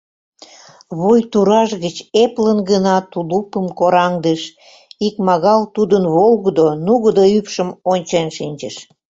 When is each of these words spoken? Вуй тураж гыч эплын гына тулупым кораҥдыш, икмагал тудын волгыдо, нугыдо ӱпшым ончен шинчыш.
Вуй 0.99 1.19
тураж 1.31 1.69
гыч 1.83 1.95
эплын 2.23 2.59
гына 2.71 2.95
тулупым 3.11 3.65
кораҥдыш, 3.79 4.41
икмагал 5.07 5.61
тудын 5.75 6.03
волгыдо, 6.15 6.67
нугыдо 6.85 7.23
ӱпшым 7.37 7.69
ончен 7.91 8.27
шинчыш. 8.37 8.75